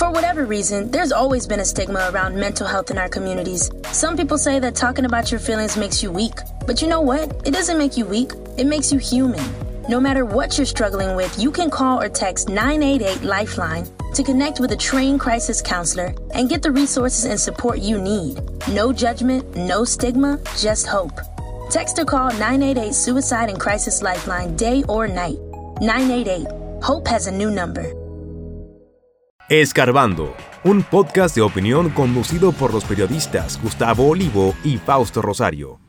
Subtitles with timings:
[0.00, 3.70] For whatever reason, there's always been a stigma around mental health in our communities.
[3.92, 6.32] Some people say that talking about your feelings makes you weak.
[6.66, 7.46] But you know what?
[7.46, 9.44] It doesn't make you weak, it makes you human.
[9.90, 14.58] No matter what you're struggling with, you can call or text 988 Lifeline to connect
[14.58, 18.40] with a trained crisis counselor and get the resources and support you need.
[18.68, 21.20] No judgment, no stigma, just hope.
[21.68, 25.36] Text or call 988 Suicide and Crisis Lifeline day or night.
[25.82, 26.46] 988.
[26.82, 27.99] Hope has a new number.
[29.50, 35.80] Escarbando, un podcast de opinión conducido por los periodistas Gustavo Olivo y Fausto Rosario.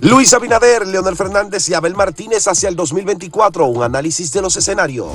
[0.00, 5.08] Luis Abinader, Leonel Fernández y Abel Martínez hacia el 2024, un análisis de los escenarios.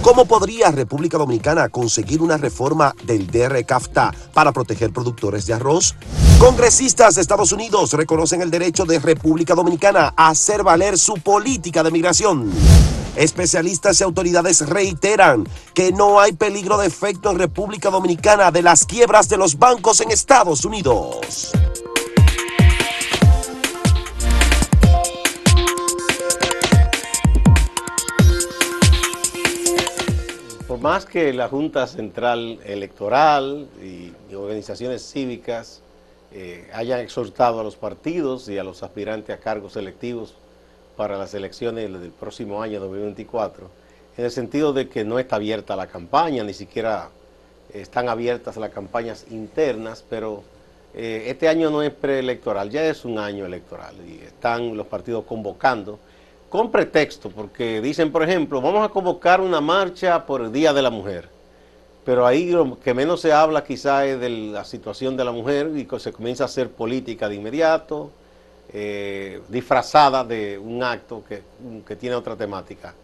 [0.00, 5.94] ¿Cómo podría República Dominicana conseguir una reforma del DRCAFTA para proteger productores de arroz?
[6.38, 11.82] Congresistas de Estados Unidos reconocen el derecho de República Dominicana a hacer valer su política
[11.82, 12.50] de migración.
[13.16, 18.86] Especialistas y autoridades reiteran que no hay peligro de efecto en República Dominicana de las
[18.86, 21.52] quiebras de los bancos en Estados Unidos.
[30.80, 35.82] Más que la Junta Central Electoral y, organizaciones cívicas
[36.32, 40.32] eh, hayan exhortado a los partidos y a los aspirantes a cargos electivos
[40.96, 43.68] para las elecciones del próximo año 2024,
[44.16, 47.10] en el sentido de que no está abierta la campaña, ni siquiera
[47.74, 50.42] están abiertas las campañas internas, pero
[50.94, 55.26] eh, este año no es preelectoral, ya es un año electoral y están los partidos
[55.26, 55.98] convocando
[56.50, 60.82] con pretexto, porque dicen, por ejemplo, vamos a convocar una marcha por el Día de
[60.82, 61.28] la Mujer,
[62.04, 65.70] pero ahí lo que menos se habla quizá es de la situación de la mujer
[65.76, 68.10] y se comienza a hacer política de inmediato,
[68.72, 71.42] eh, disfrazada de un acto que,
[71.96, 72.94] tiene otra temática.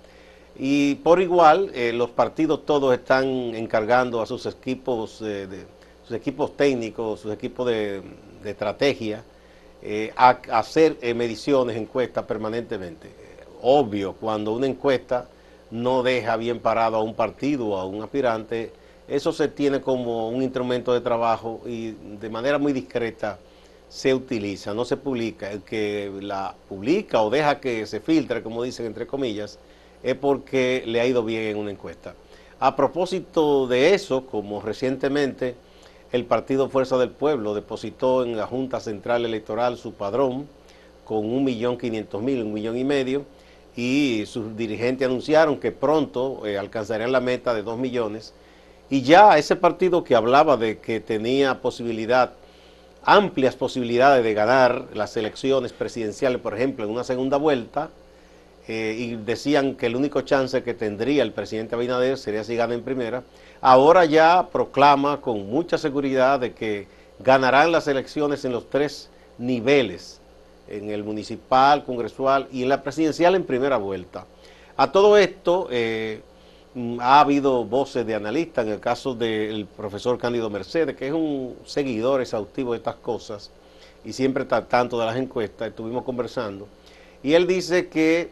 [0.59, 5.67] Y por igual, eh, los partidos todos están encargando a sus equipos, eh, de,
[6.03, 8.03] sus equipos técnicos, sus equipos de,
[8.45, 9.23] estrategia,
[10.17, 13.26] a, a, hacer mediciones, encuestas permanentemente
[13.69, 15.29] obvio, cuando una encuesta
[15.73, 18.71] no deja bien parado a un partido o a un aspirante,
[19.09, 21.91] eso se tiene como un instrumento de trabajo y
[22.21, 23.41] de manera muy discreta
[23.89, 25.51] se utiliza, no se publica.
[25.51, 29.59] El que la publica o deja que se filtre, como dicen entre comillas,
[30.01, 32.15] es porque le ha ido bien en una encuesta.
[32.61, 35.57] A propósito de eso, como recientemente
[36.13, 40.47] el Partido Fuerza del Pueblo depositó en la Junta Central Electoral su padrón
[41.05, 43.25] con un millón quinientos mil, un millón y medio,
[43.77, 48.33] y sus dirigentes anunciaron que pronto eh, alcanzarían la meta de 2 millones.
[48.89, 52.33] Y ya ese partido que hablaba de que tenía posibilidad,
[53.05, 57.91] amplias posibilidades de ganar las elecciones presidenciales, por ejemplo, en una segunda vuelta,
[58.67, 62.75] eh, y decían que el único chance que tendría el presidente Abinader sería si gana
[62.75, 63.23] en primera,
[63.61, 66.89] ahora ya proclama con mucha seguridad de que
[67.21, 70.21] ganarán las elecciones en los tres niveles
[70.69, 74.27] en el municipal, congresual y en la presidencial en primera vuelta.
[74.77, 76.21] A todo esto eh,
[76.75, 81.13] mm, ha habido voces de analistas, en el caso del profesor Cándido Mercedes, que es
[81.13, 83.51] un seguidor exhaustivo de estas cosas
[84.05, 86.69] y siempre está tanto de las encuestas, estuvimos conversando,
[87.23, 88.31] y él dice que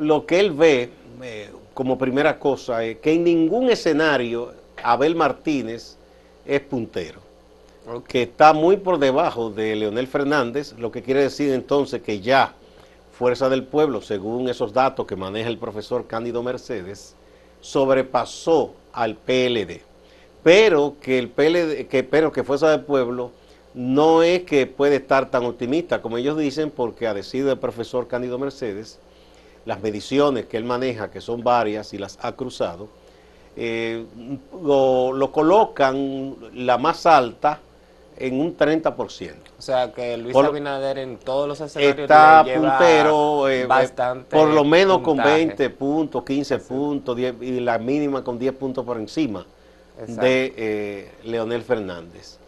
[0.00, 0.90] lo que él ve
[1.22, 4.52] eh, como primera cosa es que en ningún escenario
[4.82, 5.96] Abel Martínez
[6.44, 7.25] es puntero
[8.08, 12.54] que está muy por debajo de Leonel Fernández, lo que quiere decir entonces que ya
[13.12, 17.14] Fuerza del Pueblo, según esos datos que maneja el profesor Cándido Mercedes,
[17.60, 19.80] sobrepasó al PLD.
[20.42, 23.30] Pero que el PLD, que, pero que Fuerza del Pueblo
[23.72, 28.08] no es que puede estar tan optimista como ellos dicen, porque a decir del profesor
[28.08, 28.98] Cándido Mercedes,
[29.64, 32.88] las mediciones que él maneja, que son varias y las ha cruzado,
[33.56, 34.04] eh,
[34.62, 37.60] lo, colocan la más alta
[38.18, 39.34] en un 30%.
[39.58, 44.64] O sea que Luis Abinader en todos los escenarios está puntero, eh, eh, por lo
[44.64, 49.46] menos con 20 puntos, 15 puntos y la mínima con 10 puntos por encima
[50.06, 52.38] de eh, Leonel Fernández.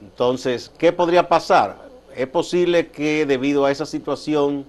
[0.00, 1.76] Entonces, ¿qué podría pasar?
[2.14, 4.64] Es posible que debido a esa situación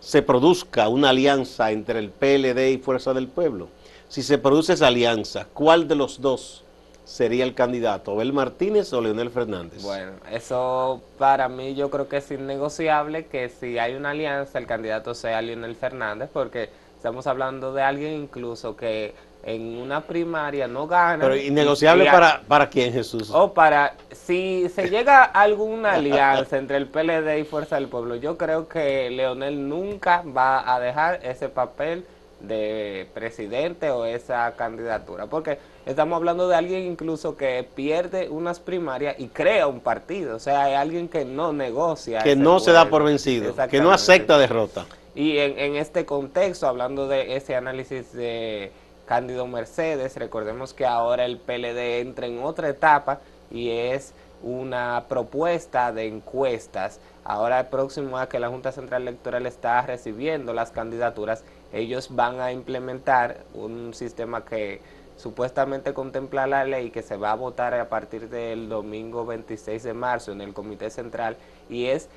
[0.00, 3.68] se produzca una alianza entre el PLD y Fuerza del Pueblo.
[4.08, 6.64] Si se produce esa alianza, ¿cuál de los dos?
[7.08, 9.82] Sería el candidato, Abel Martínez o Leonel Fernández?
[9.82, 14.66] Bueno, eso para mí yo creo que es innegociable que si hay una alianza el
[14.66, 20.86] candidato sea Leonel Fernández porque estamos hablando de alguien incluso que en una primaria no
[20.86, 21.24] gana.
[21.24, 23.30] Pero innegociable para, para quién Jesús?
[23.32, 28.16] O para, si se llega a alguna alianza entre el PLD y Fuerza del Pueblo,
[28.16, 32.04] yo creo que Leonel nunca va a dejar ese papel
[32.40, 39.16] de presidente o esa candidatura, porque estamos hablando de alguien incluso que pierde unas primarias
[39.18, 42.22] y crea un partido, o sea, hay alguien que no negocia.
[42.22, 44.86] Que no se da por vencido, que no acepta derrota.
[45.14, 48.70] Y en, en este contexto, hablando de ese análisis de
[49.06, 53.20] Cándido Mercedes, recordemos que ahora el PLD entra en otra etapa
[53.50, 54.12] y es
[54.42, 57.00] una propuesta de encuestas.
[57.24, 62.52] Ahora próximo a que la Junta Central Electoral está recibiendo las candidaturas, ellos van a
[62.52, 64.80] implementar un sistema que
[65.16, 69.92] supuestamente contempla la ley que se va a votar a partir del domingo 26 de
[69.92, 71.36] marzo en el Comité Central
[71.68, 72.08] y es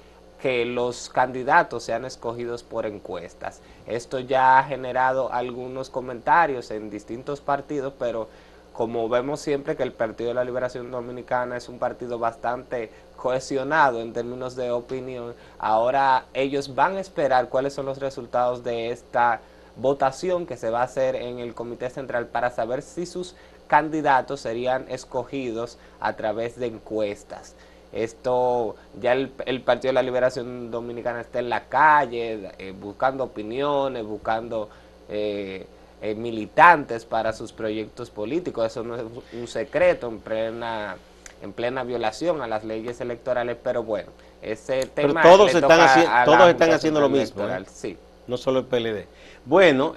[0.42, 3.62] que los candidatos sean escogidos por encuestas.
[3.86, 8.28] Esto ya ha generado algunos comentarios en distintos partidos, pero
[8.74, 14.02] como vemos siempre que el Partido de la Liberación Dominicana es un partido bastante cohesionado
[14.02, 19.42] en términos de opinión, ahora ellos van a esperar cuáles son los resultados de esta
[19.76, 23.36] votación que se va a hacer en el Comité Central para saber si sus
[23.68, 27.56] candidatos serían escogidos a través de encuestas.
[27.94, 34.06] Esto, ya el, Partido de la Liberación Dominicana está en la calle, eh, buscando opiniones,
[34.06, 34.70] buscando
[35.10, 35.68] eh,
[36.02, 38.66] eh, militantes para sus proyectos políticos.
[38.66, 39.04] Eso no es
[39.34, 40.96] un secreto en plena,
[41.42, 44.10] en plena violación a las leyes electorales, pero bueno,
[44.42, 45.22] ese tema...
[45.22, 47.46] Pero todos están, todos están haciendo lo mismo.
[47.74, 47.98] Sí.
[48.28, 49.06] No solo el PLD.
[49.46, 49.96] Bueno,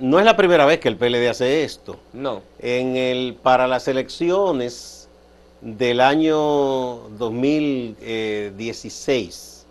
[0.00, 1.98] no es la primera vez que el PLD hace esto.
[2.12, 2.42] No.
[2.58, 5.08] En el, para las elecciones
[5.60, 9.66] del año 2016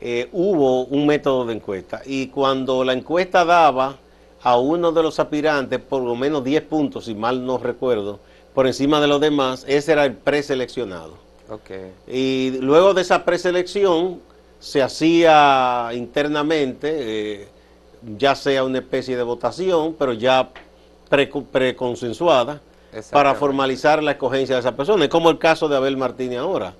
[0.00, 3.96] eh, hubo un método de encuesta y cuando la encuesta daba
[4.42, 8.20] a uno de los aspirantes por lo menos 10 puntos, si mal no recuerdo,
[8.54, 11.14] por encima de los demás, ese era el preseleccionado.
[11.48, 11.92] Okay.
[12.06, 14.20] Y luego de esa preselección
[14.58, 17.48] se hacía internamente, eh,
[18.16, 20.50] ya sea una especie de votación, pero ya
[21.08, 22.60] preconsensuada,
[23.10, 25.04] para formalizar la escogencia de esa persona.
[25.04, 26.74] Es como el caso de Abel Martínez ahora.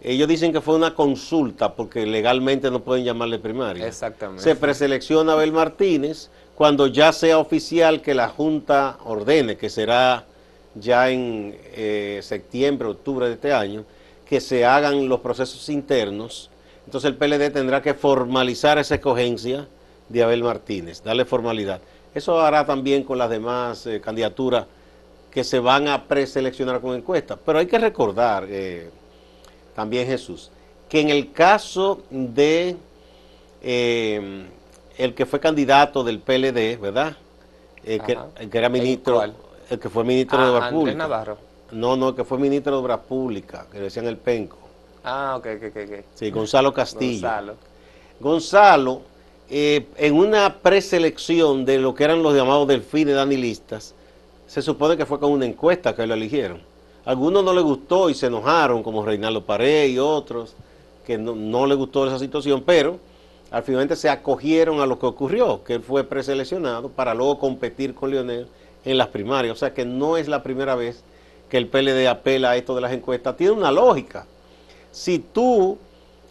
[0.00, 3.86] Ellos dicen que fue una consulta porque legalmente no pueden llamarle primaria.
[3.86, 4.44] Exactamente.
[4.44, 10.24] Se preselecciona a Abel Martínez cuando ya sea oficial que la Junta ordene, que será
[10.74, 13.84] ya en eh, septiembre, octubre de este año,
[14.28, 16.50] que se hagan los procesos internos.
[16.84, 19.68] Entonces el PLD tendrá que formalizar esa escogencia
[20.08, 21.80] de Abel Martínez, darle formalidad.
[22.12, 24.66] Eso hará también con las demás eh, candidaturas
[25.30, 27.38] que se van a preseleccionar con encuestas.
[27.46, 28.90] Pero hay que recordar, eh,
[29.76, 30.50] también Jesús,
[30.88, 32.74] que en el caso de
[34.98, 37.16] el que fue candidato del PLD, ¿verdad?
[37.84, 40.98] Eh, que, era ministro, el, que fue ministro de ah, Obras Públicas.
[40.98, 41.38] Navarro.
[41.70, 44.58] No, no, que fue ministro de Obras Públicas, que decían el penco.
[45.04, 46.04] Ah, ok, ok, ok.
[46.14, 47.28] Sí, Gonzalo Castillo.
[47.28, 47.54] Gonzalo.
[48.20, 49.02] Gonzalo,
[49.48, 53.94] en una preselección de lo que eran los llamados delfines danilistas,
[54.46, 56.60] se supone que fue con una encuesta que lo eligieron.
[57.04, 60.54] algunos no le gustó y se enojaron, como Reinaldo Pared y otros,
[61.06, 62.98] que no, no le gustó esa situación, pero
[63.50, 67.94] al finalmente se acogieron a lo que ocurrió, que él fue preseleccionado para luego competir
[67.94, 68.46] con Lionel
[68.84, 69.52] en las primarias.
[69.52, 71.02] O sea que no es la primera vez
[71.48, 73.36] que el PLD apela a esto de las encuestas.
[73.36, 74.26] Tiene una lógica.
[74.92, 75.78] Si tú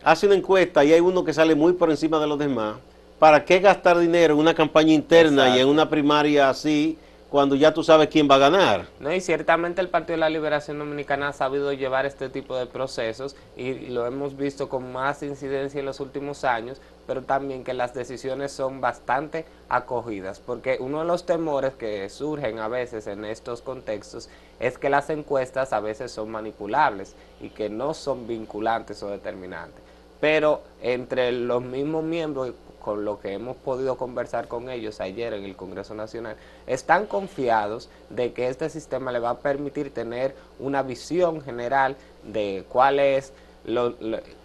[0.04, 2.76] haces una encuesta y hay uno que sale muy por encima de los demás,
[3.18, 6.98] ¿para qué gastar dinero en una campaña interna y en una primaria así?
[7.30, 8.86] cuando ya tú sabes quién va a ganar.
[9.00, 12.66] No, y ciertamente el Partido de la Liberación Dominicana ha sabido llevar este tipo de
[12.66, 17.74] procesos y lo hemos visto con más incidencia en los últimos años, pero también que
[17.74, 23.26] las decisiones son bastante acogidas, porque uno de los temores que surgen a veces en
[23.26, 29.02] estos contextos es que las encuestas a veces son manipulables y que no son vinculantes
[29.02, 29.82] o determinantes.
[30.20, 32.54] Pero entre los mismos miembros
[32.88, 36.38] con lo que hemos podido conversar con ellos ayer en el Congreso Nacional,
[36.68, 42.64] están confiados de que este sistema le va a permitir tener una visión general de
[42.70, 43.34] cuál es,
[43.68, 43.94] lo,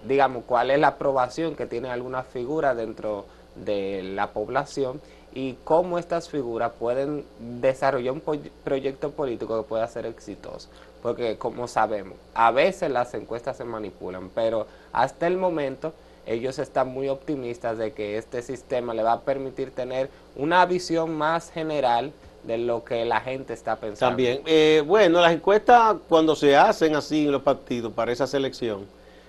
[0.06, 3.24] digamos, cuál es la aprobación que tiene alguna figura dentro
[3.54, 5.00] de la población
[5.34, 7.24] y cómo estas figuras pueden
[7.60, 8.22] desarrollar un
[8.64, 10.68] proyecto político que pueda ser exitoso.
[11.02, 15.92] Porque como sabemos, a veces las encuestas se manipulan, pero hasta el momento
[16.26, 21.16] ellos están muy optimistas de que este sistema le va a permitir tener una visión
[21.16, 22.12] más general
[22.44, 24.10] de lo que la gente está pensando.
[24.10, 28.86] También, eh, bueno, las encuestas cuando se hacen así en los partidos para esa selección,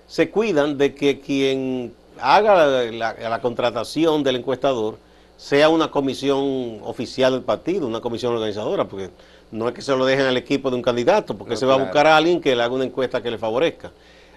[0.08, 4.98] se cuidan de que quien haga la, contratación del encuestador
[5.38, 9.10] sea una comisión oficial del partido, una comisión organizadora, porque
[9.52, 11.78] no es que se lo dejen al equipo de un candidato, porque se va a
[11.78, 13.92] buscar a alguien que le haga una encuesta que le favorezca.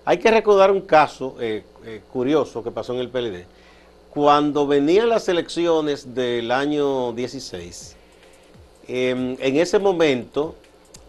[0.05, 3.45] Hay que recordar un caso eh, eh, curioso que pasó en el PLD.
[4.11, 7.97] cuando venían las elecciones del año 16,
[8.89, 10.55] em, en ese momento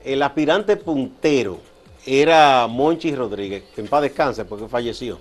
[0.03, 1.59] el aspirante puntero
[2.07, 5.19] era Monchi Rodríguez, que en paz descanse porque falleció.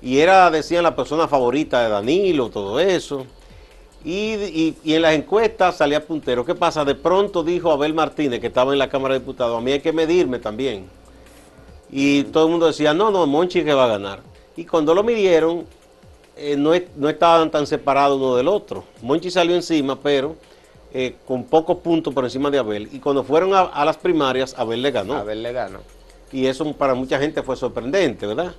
[0.00, 3.26] Y era, decían, la persona favorita de Danilo, todo eso.
[4.02, 6.44] Y, en las encuestas salía puntero.
[6.44, 6.84] ¿Qué pasa?
[6.84, 9.80] De pronto dijo Abel Martínez, que estaba en la Cámara de Diputados, a mí hay
[9.80, 10.88] que medirme también.
[11.90, 14.20] Y todo el mundo decía, no, no, Monchi que va a ganar.
[14.56, 15.66] Y cuando lo midieron,
[16.36, 18.84] eh, no, no, estaban tan separados uno del otro.
[19.02, 20.36] Monchi salió encima, pero
[20.94, 22.88] eh, con pocos puntos por encima de Abel.
[22.92, 25.14] Y cuando fueron a, las primarias, Abel le ganó.
[25.14, 25.80] Abel le ganó.
[26.32, 28.54] Y eso para mucha gente fue sorprendente, ¿verdad?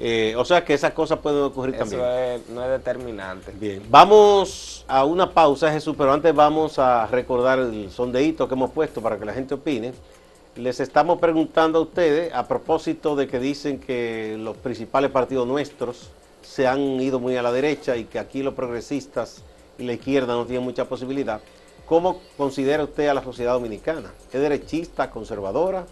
[0.00, 2.00] Eh, o sea que esas cosas pueden ocurrir también.
[2.00, 3.52] Eso no es determinante.
[3.52, 8.70] Bien, vamos a una pausa, Jesús, pero antes vamos a recordar el sondeíto que hemos
[8.70, 9.92] puesto para que la gente opine.
[10.54, 16.10] Les estamos preguntando a ustedes, a propósito de que dicen que los principales partidos nuestros
[16.42, 19.42] se han ido muy a la derecha y que aquí los progresistas
[19.78, 21.40] y la izquierda no tienen mucha posibilidad.
[21.86, 24.12] ¿Cómo considera usted a la sociedad dominicana?
[24.32, 25.86] ¿Es derechista, conservadora?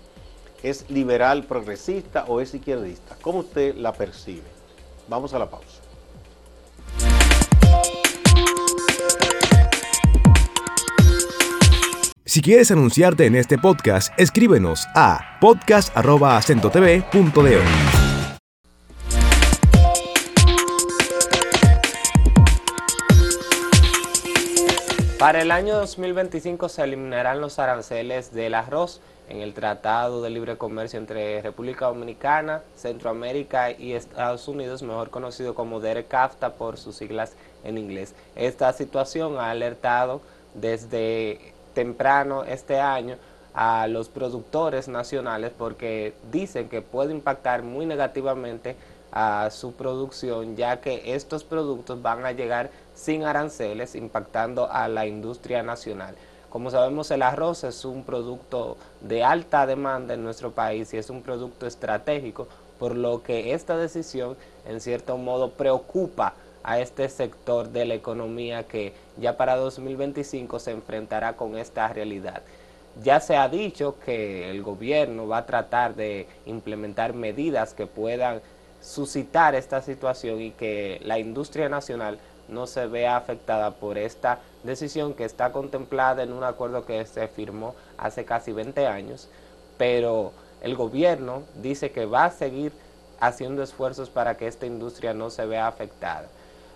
[0.63, 3.17] ¿Es liberal, progresista o es izquierdista?
[3.21, 4.47] ¿Cómo usted la percibe?
[5.09, 5.83] Vamos a la pausa.
[12.25, 17.63] Si quieres anunciarte en este podcast, escríbenos a podcast.acentotv.de.
[25.19, 30.57] Para el año 2025 se eliminarán los aranceles del arroz en el Tratado de Libre
[30.57, 37.35] Comercio entre República Dominicana, Centroamérica y Estados Unidos, mejor conocido como DERECAFTA por sus siglas
[37.65, 38.15] en inglés.
[38.35, 40.21] Esta situación ha alertado
[40.55, 43.17] desde temprano este año
[43.55, 48.77] a los productores nacionales porque dicen que puede impactar muy negativamente
[49.13, 55.07] a su producción ya que estos productos van a llegar sin aranceles impactando a la
[55.07, 56.15] industria nacional.
[56.51, 61.11] Como sabemos el arroz es un producto de alta demanda en nuestro país y es
[61.11, 62.49] un producto estratégico
[62.79, 64.37] por lo que esta decisión
[64.67, 70.73] en cierto modo preocupa a este sector de la economía que ya para 2025 se
[70.73, 72.43] enfrentará con esta realidad.
[73.03, 78.41] Ya se ha dicho que el gobierno va a tratar de implementar medidas que puedan
[78.81, 85.15] suscitar esta situación y que la industria nacional no se vea afectada por esta decisión
[85.15, 89.29] que está contemplada en un acuerdo que se firmó hace casi 20 años,
[89.79, 92.73] pero el gobierno dice que va a seguir
[93.21, 96.27] haciendo esfuerzos para que esta industria no se vea afectada.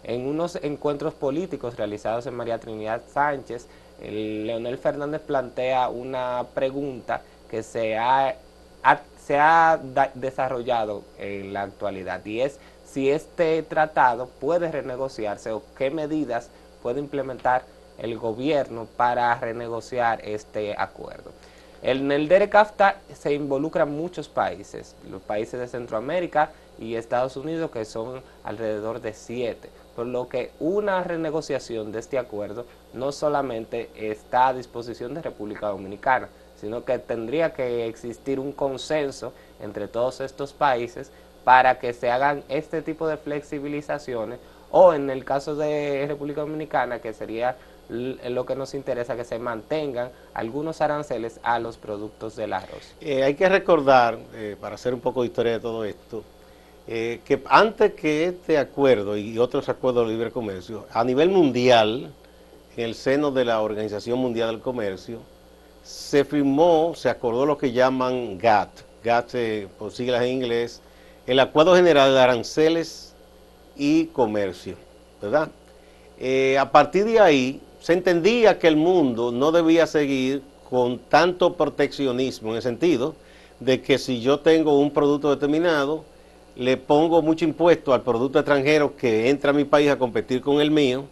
[0.03, 3.67] En unos encuentros políticos realizados en María Trinidad Sánchez,
[4.01, 8.37] Leonel Fernández plantea una pregunta que se ha,
[9.23, 9.79] se ha
[10.15, 16.49] desarrollado en la actualidad y es si este tratado puede renegociarse o qué medidas
[16.83, 17.63] puede implementar
[18.01, 21.31] el gobierno para renegociar este acuerdo.
[21.83, 27.85] En el DERECAFTA se involucran muchos países, los países de Centroamérica y Estados Unidos que
[27.85, 32.65] son alrededor de siete por lo que una renegociación de este acuerdo
[32.95, 39.33] no solamente está a disposición de República Dominicana, sino que tendría que existir un consenso
[39.61, 41.11] entre todos estos países
[41.45, 44.39] para que se hagan este tipo de flexibilizaciones
[44.71, 47.57] o en el caso de República Dominicana, que sería
[47.91, 52.95] lo que nos interesa, que se mantengan algunos aranceles a los productos del arroz.
[53.01, 56.23] Eh, hay que recordar, eh, para hacer un poco de historia de todo esto,
[56.87, 62.13] eh, que antes que este acuerdo y otros acuerdos de libre comercio, a nivel mundial,
[62.77, 65.19] en el seno de la Organización Mundial del Comercio,
[65.83, 68.71] se firmó, se acordó lo que llaman GATT,
[69.03, 70.81] GATT eh, por siglas en inglés,
[71.27, 73.15] el Acuerdo General de Aranceles
[73.77, 74.77] y Comercio,
[75.21, 75.51] ¿verdad?
[76.59, 82.51] A partir de ahí se entendía que el mundo no debía seguir con tanto proteccionismo
[82.51, 83.15] en el sentido
[83.59, 86.05] de que si yo tengo un producto determinado,
[86.57, 90.61] le pongo mucho impuesto al producto extranjero que entra a mi país a competir con
[90.61, 91.05] el mío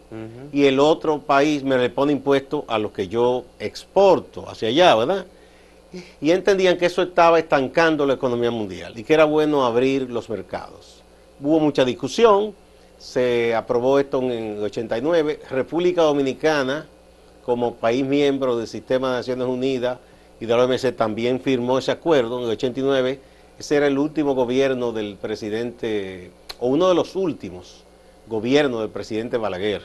[0.51, 4.95] y el otro país me le pone impuesto a lo que yo exporto hacia allá,
[4.95, 5.25] ¿verdad?
[6.21, 10.29] Y entendían que eso estaba estancando la economía mundial y que era bueno abrir los
[10.29, 11.01] mercados.
[11.41, 12.53] Hubo mucha discusión,
[12.99, 16.85] se aprobó esto en el 89, República Dominicana
[17.43, 19.97] como país miembro del Sistema de Naciones Unidas
[20.39, 23.19] y de la OMC también firmó ese acuerdo en el 89
[23.59, 27.83] ese era el último gobierno del presidente, o uno de los últimos
[28.25, 29.81] gobiernos del presidente Balaguer,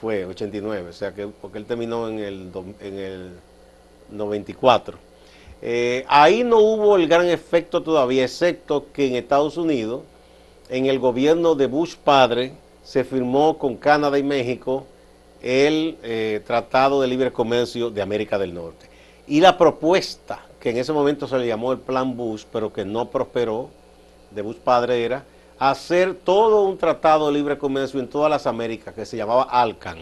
[0.00, 2.50] fue 89, o sea que porque él terminó en el,
[2.80, 3.30] en el
[4.10, 4.98] 94.
[5.62, 10.02] Eh, ahí no hubo el gran efecto todavía, excepto que en Estados Unidos,
[10.68, 14.86] en el gobierno de Bush padre, se firmó con Canadá y México
[15.42, 18.88] el eh, Tratado de Libre Comercio de América del Norte.
[19.26, 22.84] Y la propuesta, que en ese momento se le llamó el Plan Bush, pero que
[22.84, 23.70] no prosperó,
[24.30, 25.24] de Bush padre era,
[25.58, 29.98] hacer todo un tratado de libre comercio en todas las Américas, que se llamaba ALCAN.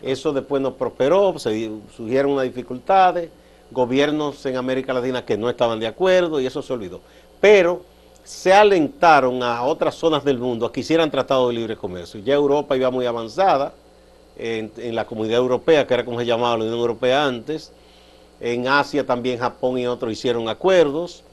[0.00, 3.30] Eso después no prosperó, se surgieron unas dificultades,
[3.70, 7.00] gobiernos en América Latina que no estaban de acuerdo y eso se olvidó.
[7.40, 7.82] Pero
[8.28, 12.20] se alentaron a otras zonas del mundo a que hicieran tratado de libre comercio.
[12.20, 13.72] Ya Europa iba muy avanzada,
[14.36, 17.72] en, la comunidad europea, que era como se llamaba la Unión Europea antes.
[18.38, 21.24] En Asia también Japón y otros hicieron acuerdos.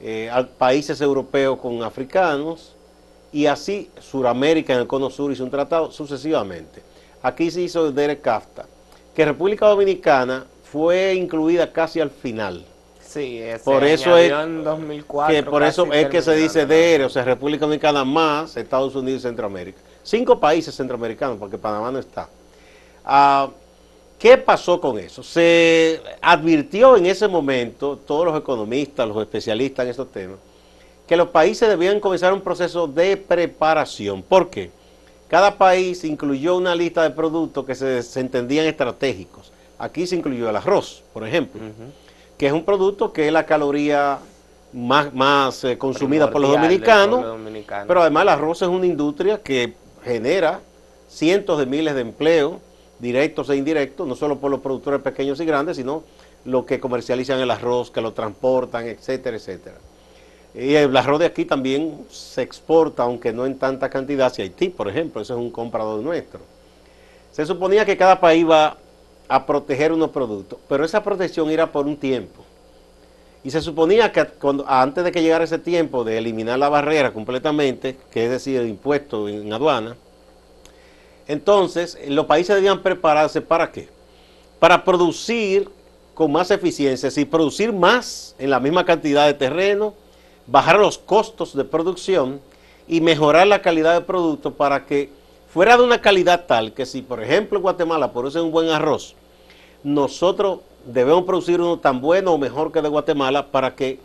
[0.00, 2.76] Eh, países europeos con africanos.
[3.32, 6.80] Y así Suramérica en el Cono Sur hizo un tratado sucesivamente.
[7.24, 8.66] Aquí se hizo el Derek CAFTA,
[9.16, 12.64] que República Dominicana fue incluida casi al final.
[13.10, 17.10] Sí, por eso es en 2004, que por eso es que se dice DERE, o
[17.10, 19.80] sea, República Dominicana más Estados Unidos y Centroamérica.
[20.04, 22.28] Cinco países centroamericanos, porque Panamá no está.
[23.04, 23.50] Ah,
[24.16, 25.24] ¿Qué pasó con eso?
[25.24, 30.38] Se advirtió en ese momento, todos los economistas, los especialistas en estos temas,
[31.08, 34.22] que los países debían comenzar un proceso de preparación.
[34.22, 34.70] ¿Por qué?
[35.26, 39.50] Cada país incluyó una lista de productos que se, entendían estratégicos.
[39.80, 41.60] Aquí se incluyó el arroz, por ejemplo
[42.40, 44.18] que es un producto que es la caloría
[44.72, 47.22] más, más eh, consumida por los dominicanos,
[47.86, 50.60] pero además el arroz es una industria que genera
[51.06, 52.54] cientos de miles de empleos,
[52.98, 56.02] directos e indirectos, no solo por los productores pequeños y grandes, sino
[56.46, 59.76] los que comercializan el arroz, que lo transportan, etcétera, etcétera.
[60.54, 64.70] Y el arroz de aquí también se exporta, aunque no en tanta cantidad, hacia Haití,
[64.70, 66.40] por ejemplo, ese es un comprador nuestro.
[67.32, 68.78] Se suponía que cada país iba
[69.30, 72.42] a proteger unos productos, pero esa protección era por un tiempo.
[73.44, 77.12] Y se suponía que cuando, antes de que llegara ese tiempo de eliminar la barrera
[77.12, 79.96] completamente, que es decir, el impuesto en aduana,
[81.28, 83.88] entonces los países debían prepararse para qué?
[84.58, 85.70] Para producir
[86.12, 89.94] con más eficiencia, decir, producir más en la misma cantidad de terreno,
[90.48, 92.40] bajar los costos de producción
[92.88, 95.08] y mejorar la calidad del producto para que
[95.52, 99.14] fuera de una calidad tal que si, por ejemplo, Guatemala produce un buen arroz,
[99.82, 103.98] nosotros debemos producir uno tan bueno o mejor que de Guatemala para que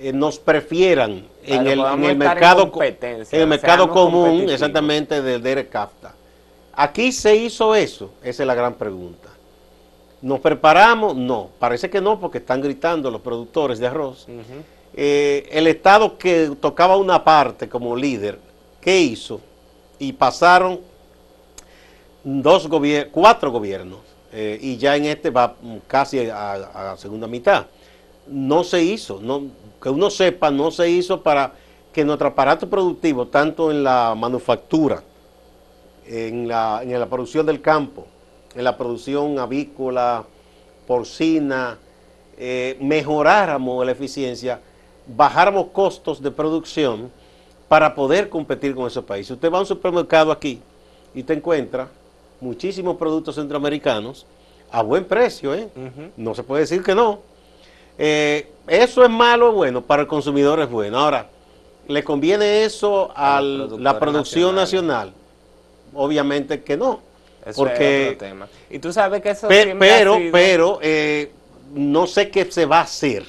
[0.00, 1.78] eh, nos prefieran en el,
[2.16, 6.14] mercado, en el mercado común exactamente del Derek CAFTA.
[6.74, 9.30] Aquí se hizo eso, esa es la gran pregunta.
[10.20, 11.16] ¿Nos preparamos?
[11.16, 14.26] No, parece que no, porque están gritando los productores de arroz.
[14.94, 18.38] Eh, el Estado que tocaba una parte como líder,
[18.80, 19.40] ¿qué hizo?
[19.98, 20.80] Y pasaron
[22.24, 22.68] dos
[23.12, 24.05] cuatro gobiernos
[24.38, 27.64] eh, y ya en este va casi a, la segunda mitad.
[28.26, 29.44] No se hizo, no,
[29.82, 31.54] que uno sepa, no se hizo para
[31.90, 35.02] que nuestro aparato productivo, tanto en la manufactura,
[36.06, 38.06] en la, en la producción del campo,
[38.54, 40.26] en la producción avícola,
[40.86, 41.78] porcina,
[42.36, 44.60] eh, mejoráramos la eficiencia,
[45.06, 47.10] bajáramos costos de producción
[47.68, 49.30] para poder competir con esos países.
[49.30, 50.60] Usted va a un supermercado aquí
[51.14, 51.88] y te encuentra
[52.40, 54.26] muchísimos productos centroamericanos
[54.70, 55.68] a buen precio, ¿eh?
[56.16, 57.20] No se puede decir que no.
[57.98, 60.98] Eh, eso es malo o bueno, para el consumidor es bueno.
[60.98, 61.28] Ahora,
[61.88, 65.12] ¿le conviene eso a la producción nacional?
[65.94, 67.00] Obviamente que no.
[67.54, 68.48] porque, es otro tema.
[68.68, 71.30] Y tú sabes que eso Pero, pero, eh,
[71.72, 73.24] no sé qué se va a hacer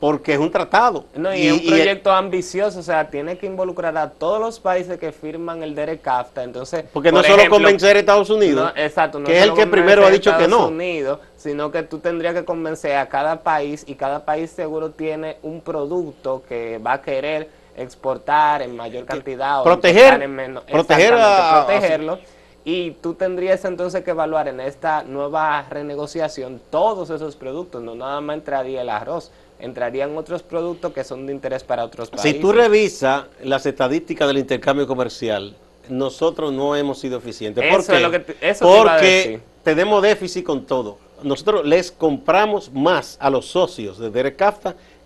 [0.00, 1.04] porque es un tratado.
[1.14, 4.98] No, y, es un proyecto ambicioso, o sea, tiene que involucrar a todos los países
[4.98, 6.44] que firman el Derek CAFTA.
[6.44, 10.10] Entonces, porque no solo convencer a Estados Unidos, exacto, que es el que primero ha
[10.10, 10.68] dicho que no.
[10.68, 15.38] Unidos, sino que tú tendrías que convencer a cada país y cada país seguro tiene
[15.42, 22.18] un producto que va a querer exportar en mayor cantidad proteger, en menos, proteger protegerlo.
[22.64, 28.20] Y tú tendrías entonces que evaluar en esta nueva renegociación todos esos productos, no nada
[28.20, 32.32] más entraría el arroz, entrarían otros productos que son de interés para otros países.
[32.32, 35.54] Si tú revisas las estadísticas del intercambio comercial,
[35.88, 37.64] nosotros no hemos sido eficientes.
[37.64, 40.98] Eso Es lo que eso Porque tenemos déficit con todo.
[41.22, 44.36] Nosotros les compramos más a los socios de Derek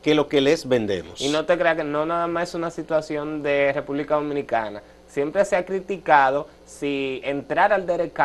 [0.03, 1.21] que lo que les vendemos.
[1.21, 4.83] Y no te creas que no nada más es una situación de República Dominicana.
[5.09, 8.19] Siempre se ha criticado si entrar al Derek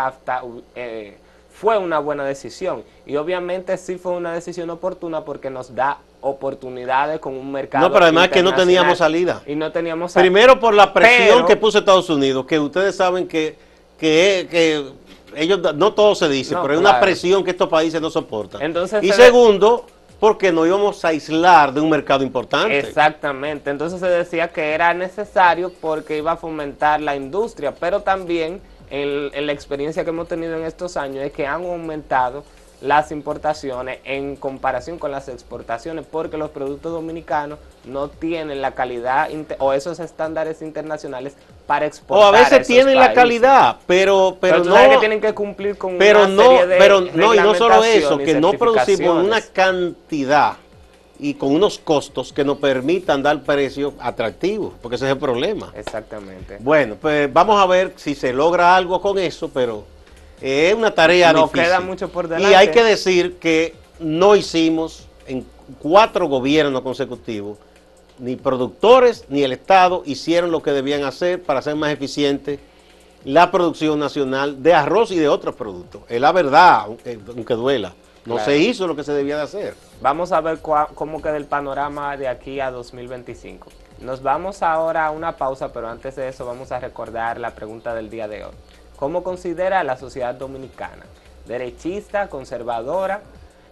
[0.75, 1.17] eh,
[1.59, 2.83] fue una buena decisión.
[3.05, 7.87] Y obviamente sí fue una decisión oportuna porque nos da oportunidades con un mercado.
[7.87, 9.41] No, pero además que no teníamos salida.
[9.47, 10.29] Y no teníamos salida.
[10.29, 13.57] Primero por la presión que puso Estados Unidos, que ustedes saben que,
[13.97, 14.85] que,
[15.35, 18.61] ellos, no todo se dice, pero hay una presión que estos países no soportan.
[18.61, 19.85] Entonces y segundo,
[20.19, 22.77] porque nos íbamos a aislar de un mercado importante.
[22.77, 28.61] Exactamente, entonces se decía que era necesario porque iba a fomentar la industria, pero también
[28.89, 32.43] en, en la experiencia que hemos tenido en estos años es que han aumentado
[32.81, 39.29] las importaciones en comparación con las exportaciones, porque los productos dominicanos no tienen la calidad
[39.59, 41.33] o esos estándares internacionales
[41.65, 42.33] para exportar.
[42.33, 46.25] O a veces tienen la calidad, pero pero, no que tienen que cumplir con pero
[46.25, 50.57] una no, serie de pero no y no solo eso, que no producimos una cantidad
[51.19, 55.71] y con unos costos que nos permitan dar precios atractivos, porque ese es el problema.
[55.75, 56.57] Exactamente.
[56.59, 59.85] Bueno, pues vamos a ver si se logra algo con eso, pero
[60.41, 61.63] es una tarea no difícil.
[61.63, 62.51] queda mucho por delante.
[62.51, 65.45] Y hay que decir que no hicimos en
[65.79, 67.57] cuatro gobiernos consecutivos,
[68.19, 72.59] ni productores ni el Estado hicieron lo que debían hacer para hacer más eficiente
[73.25, 76.01] la producción nacional de arroz y de otros productos.
[76.07, 77.93] Es la verdad, aunque duela.
[78.27, 79.73] No se hizo lo que se debía de hacer.
[80.01, 83.69] Vamos a ver cómo queda el panorama de aquí a 2025.
[84.01, 87.95] Nos vamos ahora a una pausa, pero antes de eso vamos a recordar la pregunta
[87.95, 88.51] del día de hoy.
[88.97, 91.05] ¿Cómo considera la sociedad dominicana?
[91.47, 93.21] ¿Derechista, conservadora,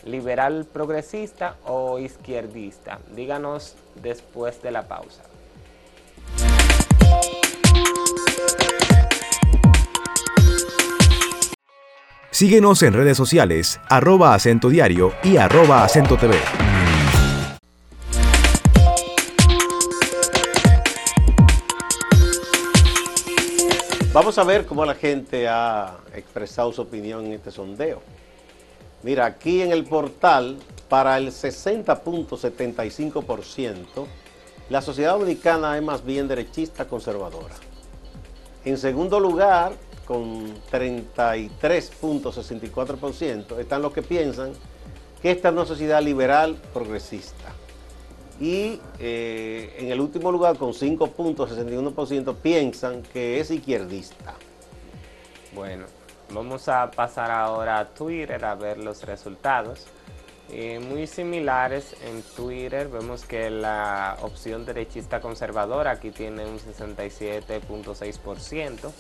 [0.05, 2.99] liberal progresista o izquierdista?
[3.13, 5.23] Díganos después de la pausa.
[12.35, 16.35] Síguenos en redes sociales, arroba acento diario y arroba acento TV.
[24.11, 28.01] Vamos a ver cómo la gente ha expresado su opinión en este sondeo.
[29.01, 30.57] Mira, aquí en el portal,
[30.89, 34.07] para el 60.75%,
[34.69, 37.55] la sociedad dominicana es más bien derechista conservadora.
[38.65, 39.71] En segundo lugar,
[40.05, 44.53] con 33.64%, están los que piensan
[45.21, 47.51] que esta es una sociedad liberal progresista.
[48.39, 54.35] Y eh, en el último lugar, con 5.61%, piensan que es izquierdista.
[55.53, 55.85] Bueno,
[56.31, 59.87] vamos a pasar ahora a Twitter a ver los resultados.
[60.51, 68.91] Eh, muy similares en Twitter, vemos que la opción derechista conservadora aquí tiene un 67.6%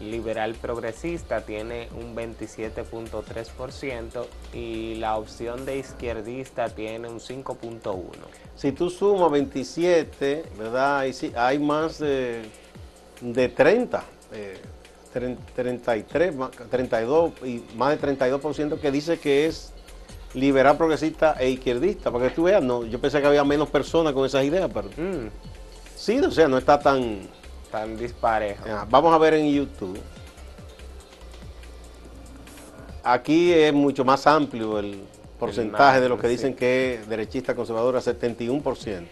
[0.00, 8.02] liberal progresista tiene un 27.3% y la opción de izquierdista tiene un 5.1%.
[8.56, 10.98] Si tú sumas 27, ¿verdad?
[10.98, 12.42] Hay, hay más de,
[13.20, 14.04] de 30,
[15.54, 16.34] 33,
[16.70, 19.74] 32 y más de 32% que dice que es
[20.34, 22.10] liberal progresista e izquierdista.
[22.10, 24.88] Para que tú veas, no, yo pensé que había menos personas con esas ideas, pero...
[24.96, 25.28] Mm.
[25.96, 27.20] Sí, o sea, no está tan
[27.74, 28.62] tan disparejo.
[28.88, 30.00] vamos a ver en YouTube.
[33.02, 35.02] Aquí es mucho más amplio el
[35.40, 39.08] porcentaje de los que dicen que es derechista conservadora, 71%,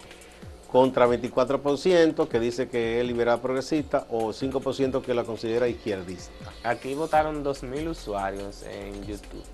[0.70, 6.32] contra 24% que dice que es liberal progresista o 5% que la considera izquierdista.
[6.62, 9.44] Aquí votaron 2.000 usuarios en YouTube.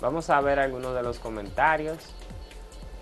[0.00, 1.98] Vamos a ver algunos de los comentarios.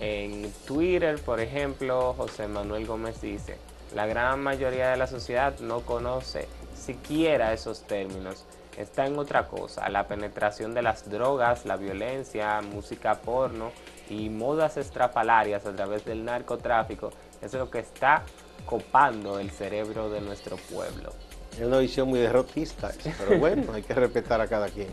[0.00, 3.58] En Twitter, por ejemplo, José Manuel Gómez dice,
[3.94, 8.44] la gran mayoría de la sociedad no conoce siquiera esos términos.
[8.76, 13.70] Está en otra cosa, la penetración de las drogas, la violencia, música porno
[14.08, 17.10] y modas estrafalarias a través del narcotráfico
[17.42, 18.22] es lo que está
[18.64, 21.12] copando el cerebro de nuestro pueblo.
[21.52, 24.88] Es una visión muy derrotista, pero bueno, hay que respetar a cada quien.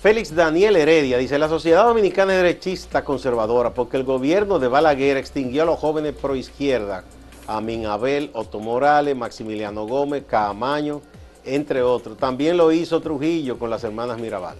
[0.00, 5.16] Félix Daniel Heredia dice, la sociedad dominicana es derechista conservadora porque el gobierno de Balaguer
[5.16, 7.04] extinguió a los jóvenes pro izquierda
[7.46, 11.02] Amin Abel, Otto Morales, Maximiliano Gómez, Caamaño,
[11.44, 12.16] entre otros.
[12.16, 14.56] También lo hizo Trujillo con las hermanas Mirabal.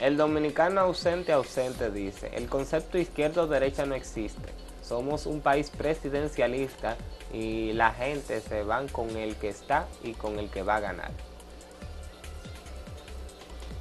[0.00, 4.48] El dominicano ausente ausente dice, el concepto izquierdo-derecha no existe.
[4.80, 6.96] Somos un país presidencialista
[7.32, 10.80] y la gente se van con el que está y con el que va a
[10.80, 11.10] ganar.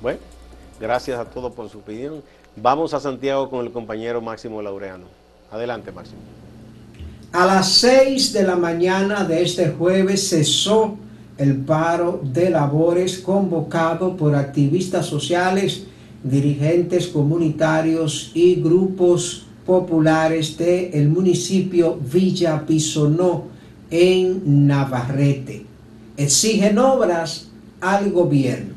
[0.01, 0.19] Bueno,
[0.79, 2.21] gracias a todos por su opinión.
[2.55, 5.05] Vamos a Santiago con el compañero Máximo Laureano.
[5.51, 6.19] Adelante, Máximo.
[7.31, 10.97] A las 6 de la mañana de este jueves cesó
[11.37, 15.83] el paro de labores convocado por activistas sociales,
[16.23, 23.43] dirigentes comunitarios y grupos populares del el municipio Villa Bisonó
[23.91, 25.65] en Navarrete.
[26.15, 27.49] Exigen obras
[27.81, 28.76] al gobierno.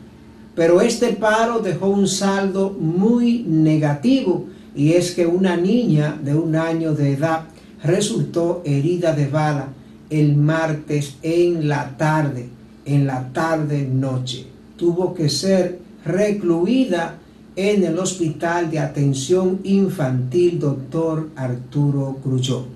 [0.54, 6.56] Pero este paro dejó un saldo muy negativo y es que una niña de un
[6.56, 7.44] año de edad
[7.82, 9.68] resultó herida de bala
[10.10, 12.48] el martes en la tarde,
[12.84, 14.46] en la tarde noche.
[14.76, 17.18] tuvo que ser recluida
[17.54, 21.28] en el Hospital de Atención Infantil Dr.
[21.36, 22.66] Arturo Cruzó.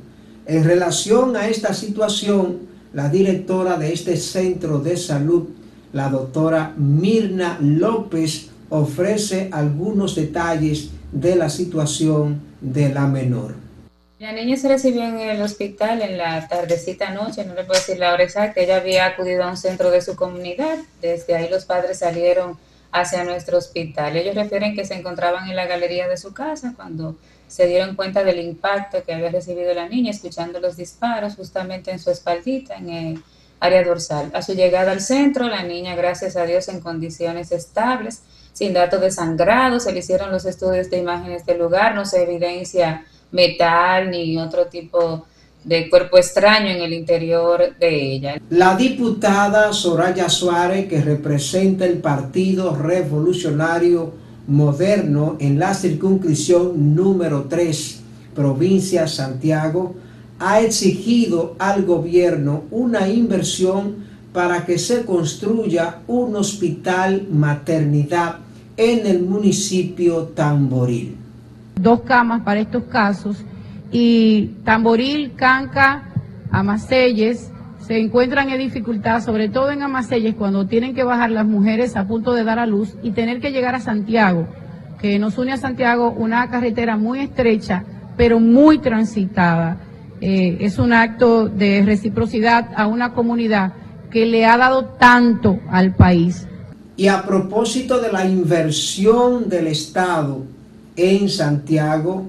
[0.47, 2.59] En relación a esta situación,
[2.93, 5.45] la directora de este centro de salud,
[5.95, 13.55] la doctora Mirna López, ofrece algunos detalles de la situación de la menor.
[14.19, 17.99] La niña se recibió en el hospital en la tardecita noche, no le puedo decir
[17.99, 21.65] la hora exacta, ella había acudido a un centro de su comunidad, desde ahí los
[21.65, 22.59] padres salieron
[22.91, 24.17] hacia nuestro hospital.
[24.17, 28.25] Ellos refieren que se encontraban en la galería de su casa cuando se dieron cuenta
[28.25, 32.89] del impacto que había recibido la niña, escuchando los disparos justamente en su espaldita, en
[32.89, 33.23] el
[33.65, 34.31] área dorsal.
[34.35, 38.23] A su llegada al centro, la niña, gracias a Dios, en condiciones estables,
[38.53, 42.23] sin datos de sangrado, se le hicieron los estudios de imágenes del lugar, no se
[42.23, 45.27] evidencia metal ni otro tipo
[45.65, 48.41] de cuerpo extraño en el interior de ella.
[48.51, 54.13] La diputada Soraya Suárez, que representa el Partido Revolucionario
[54.47, 58.03] Moderno en la circunscripción número 3,
[58.35, 59.95] provincia Santiago,
[60.39, 68.37] ha exigido al gobierno una inversión para que se construya un hospital maternidad
[68.77, 71.17] en el municipio Tamboril.
[71.81, 73.37] Dos camas para estos casos
[73.93, 76.11] y Tamboril, Canca,
[76.51, 81.97] Amacelles se encuentran en dificultad, sobre todo en Amacelles, cuando tienen que bajar las mujeres
[81.97, 84.49] a punto de dar a luz y tener que llegar a Santiago,
[84.99, 87.85] que nos une a Santiago una carretera muy estrecha,
[88.17, 89.79] pero muy transitada.
[90.27, 93.75] Eh, es un acto de reciprocidad a una comunidad
[94.11, 96.47] que le ha dado tanto al país.
[96.97, 100.43] Y a propósito de la inversión del Estado
[100.97, 102.25] en Santiago,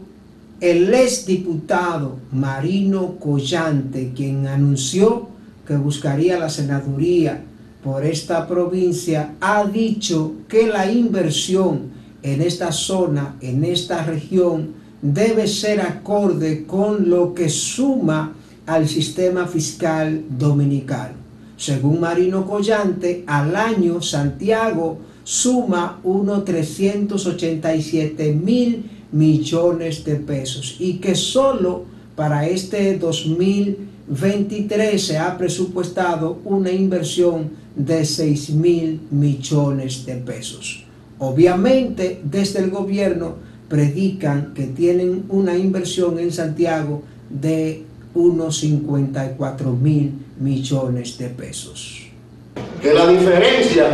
[0.60, 5.30] el exdiputado Marino Collante, quien anunció
[5.66, 7.44] que buscaría la senaduría
[7.82, 11.92] por esta provincia, ha dicho que la inversión
[12.24, 18.34] en esta zona, en esta región, debe ser acorde con lo que suma
[18.66, 21.26] al sistema fiscal dominicano.
[21.58, 31.14] Según Marino Collante, al año Santiago suma unos 387 mil millones de pesos y que
[31.14, 31.84] solo
[32.16, 40.86] para este 2023 se ha presupuestado una inversión de 6 mil millones de pesos.
[41.20, 50.14] Obviamente desde el gobierno predican que tienen una inversión en Santiago de unos 54 mil
[50.40, 52.08] millones de pesos.
[52.82, 53.88] Que la diferencia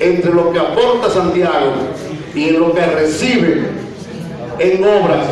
[0.00, 1.72] entre lo que aporta Santiago
[2.34, 3.66] y lo que recibe
[4.58, 5.26] en obras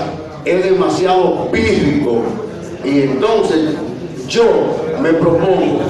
[0.45, 2.23] es demasiado pírrico
[2.85, 3.75] y entonces
[4.29, 5.81] yo me propongo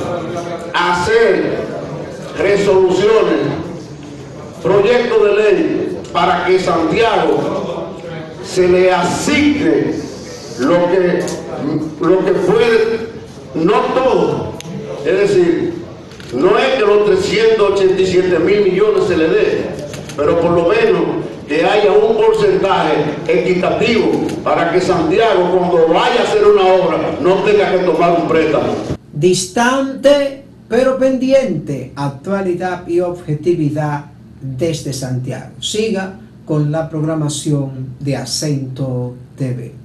[0.73, 1.59] hacer
[2.39, 3.41] resoluciones,
[4.63, 7.60] proyectos de ley para que Santiago
[8.45, 9.95] se le asigne
[10.59, 11.25] lo que,
[12.01, 13.09] lo que puede,
[13.55, 14.53] no todo,
[15.05, 15.75] es decir,
[16.35, 19.65] no es que los 387 mil millones se le dé,
[20.17, 21.03] pero por lo menos
[21.49, 22.95] que haya un porcentaje
[23.27, 28.29] equitativo para que Santiago cuando vaya a hacer una obra no tenga que tomar un
[28.29, 28.75] préstamo.
[29.13, 34.05] Distante pero pendiente, actualidad y objetividad
[34.41, 35.51] desde Santiago.
[35.61, 36.15] Siga
[36.51, 39.80] con la programación de Acento TV.